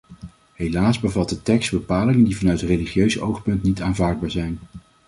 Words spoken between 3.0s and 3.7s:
oogpunt